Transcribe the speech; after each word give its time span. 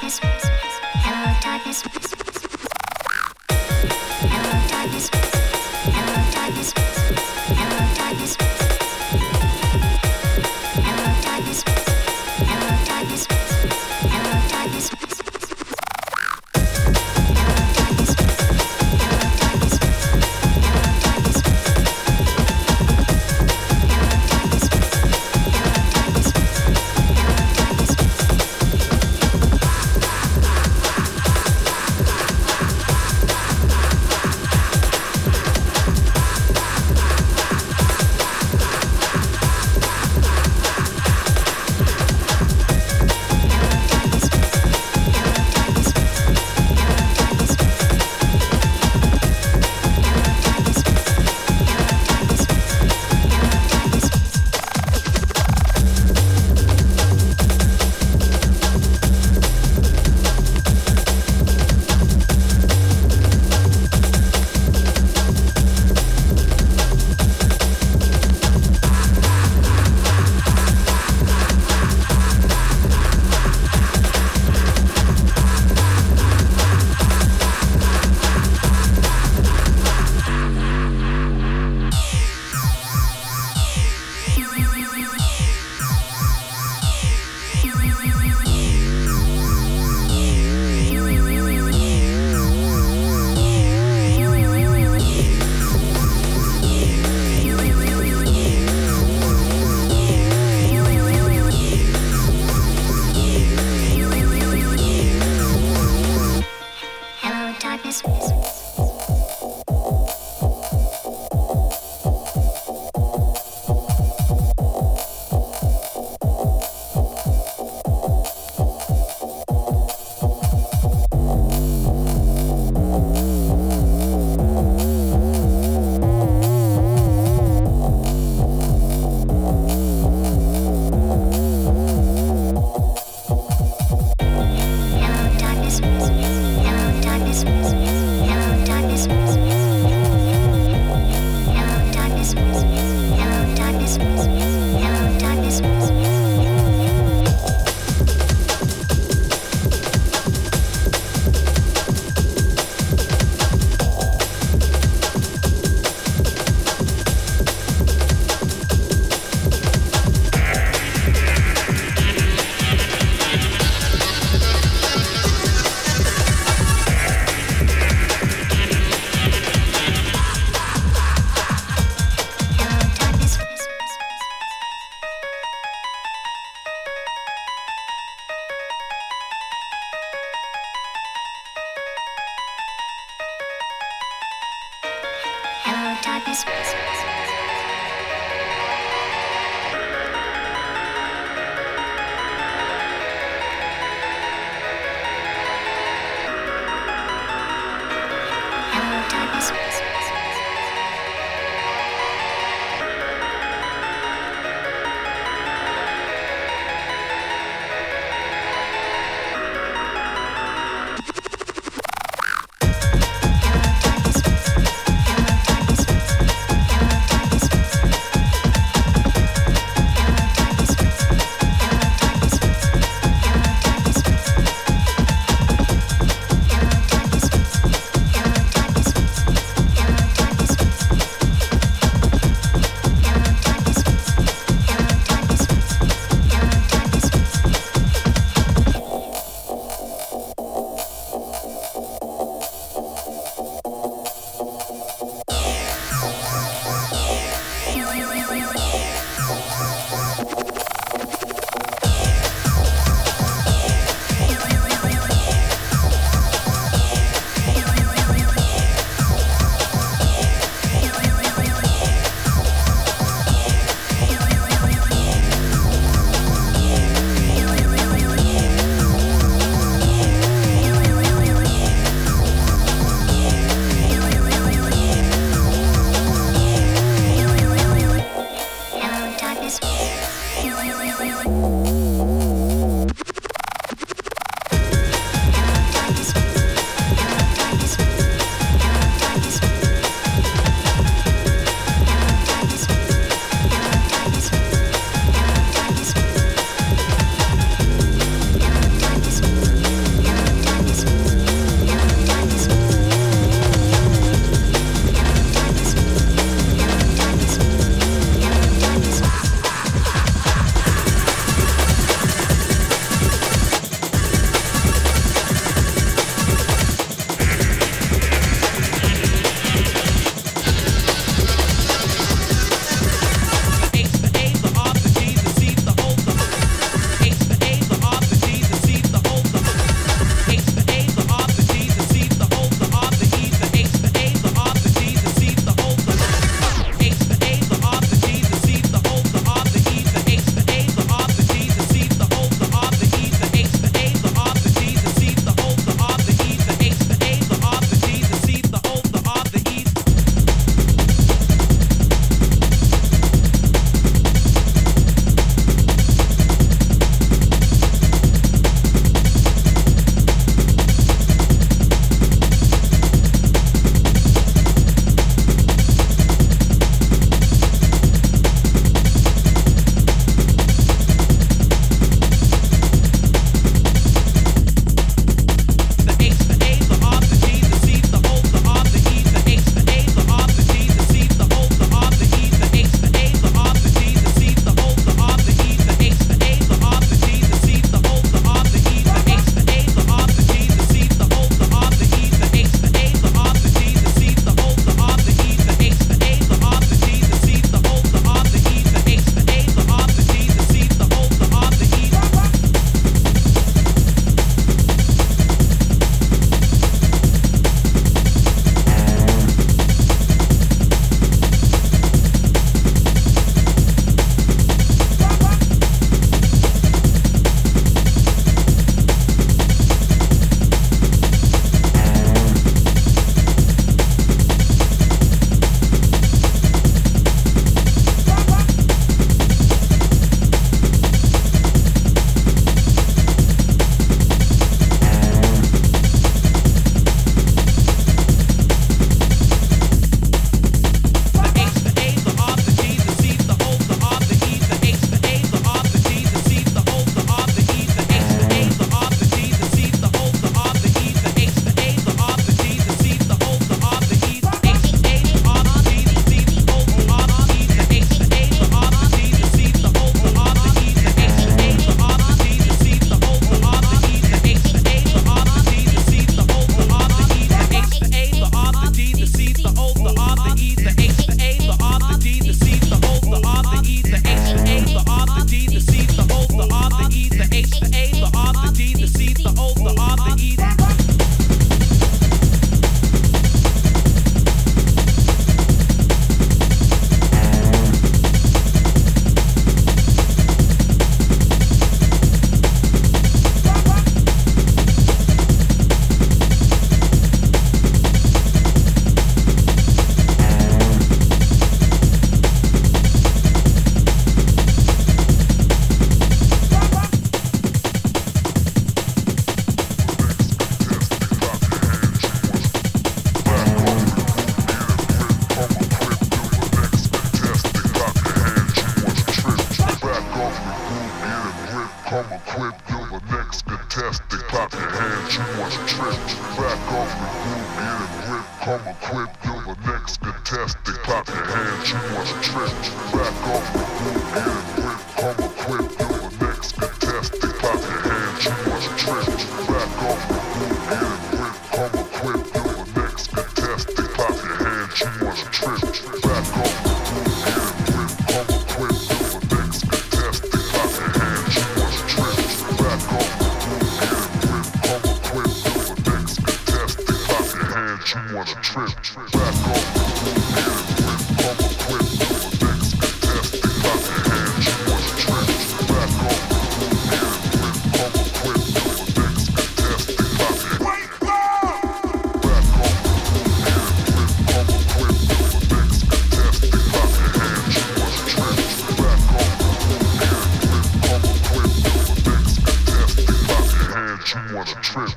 darkness. 0.00 0.20
Hello, 1.04 1.34
darkness. 1.40 2.15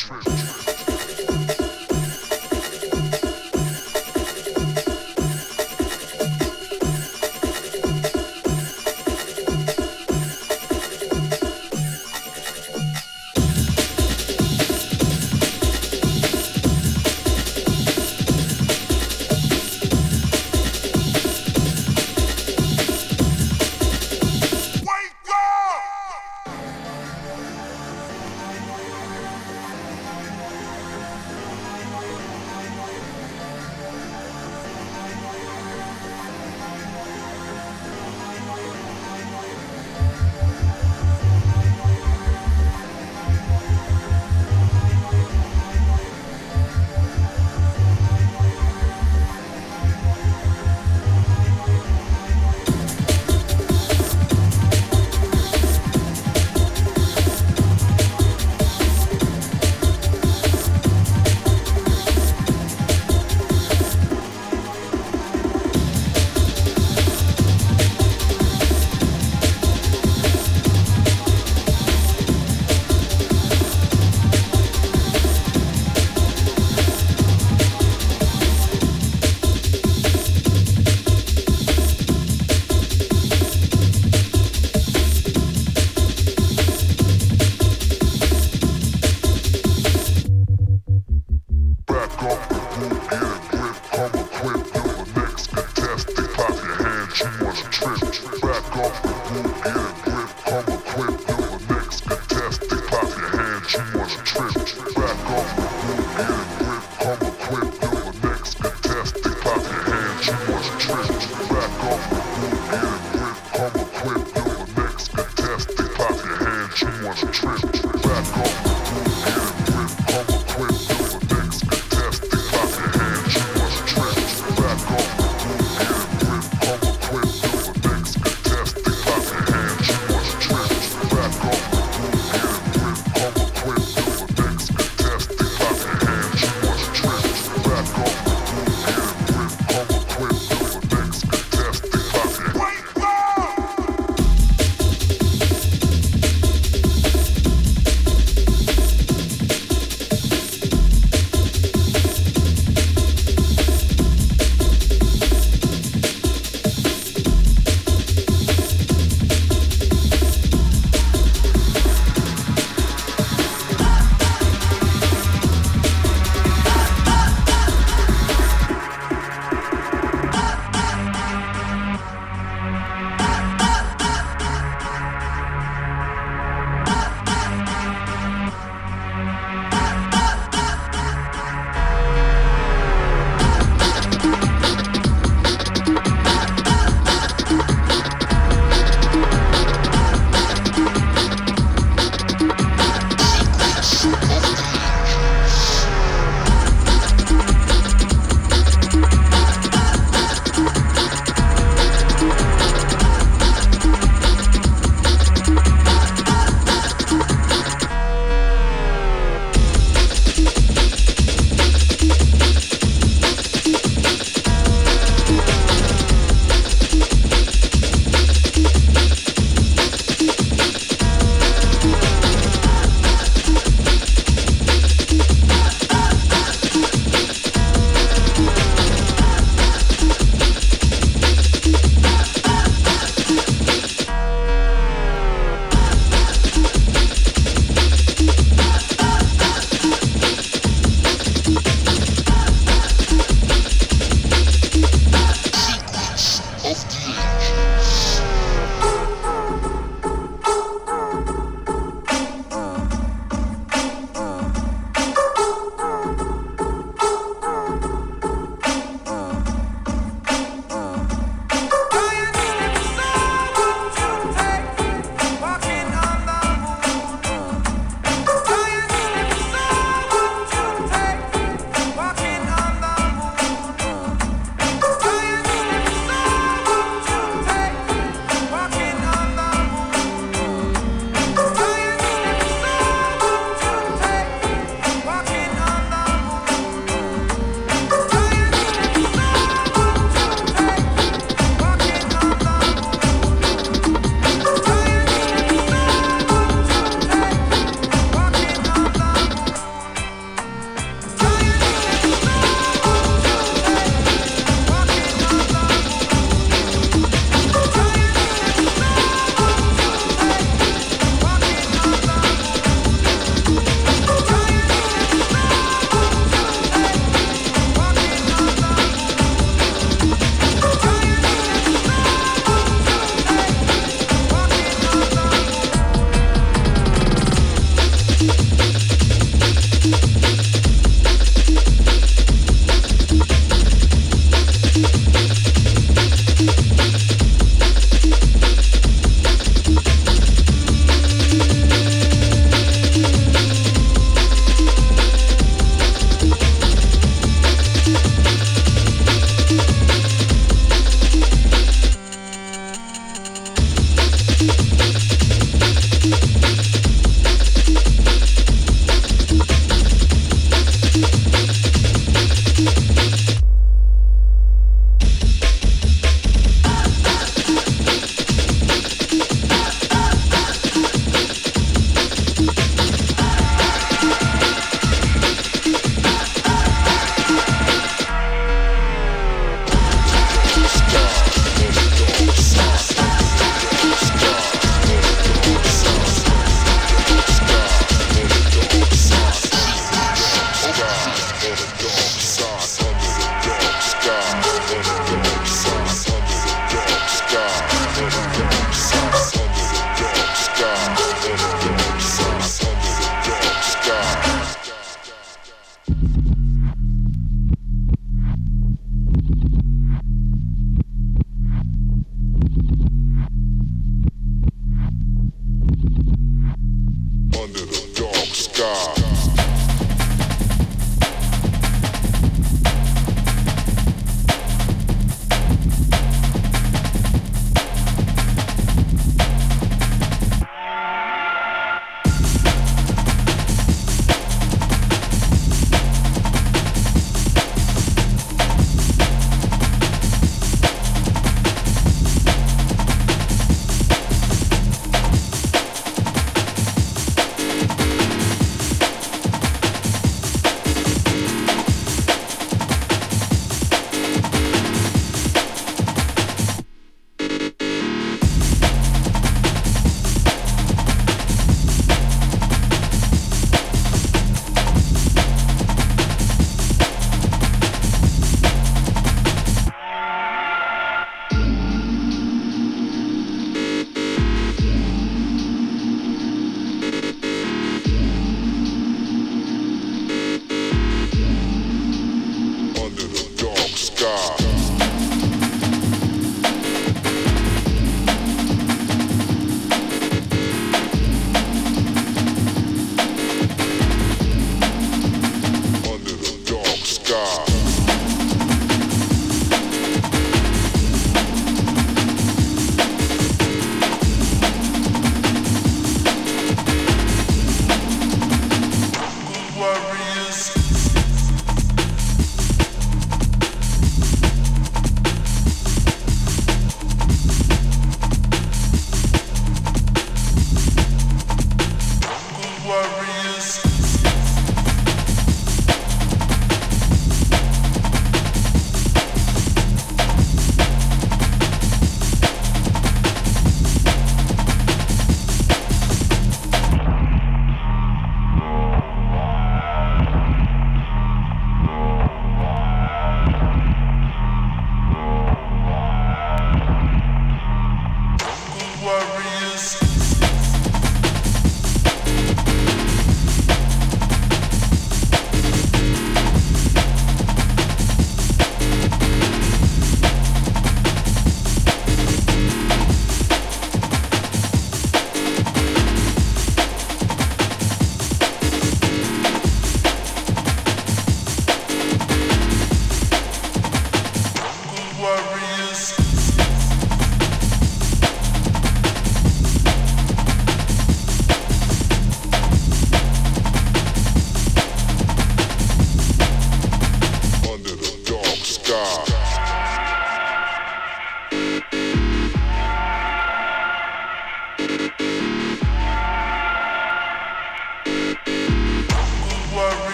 trip. 0.00 1.59